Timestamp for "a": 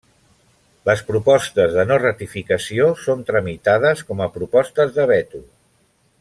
4.27-4.31